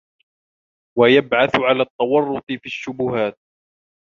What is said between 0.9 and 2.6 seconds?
وَيَبْعَثُ عَلَى التَّوَرُّطِ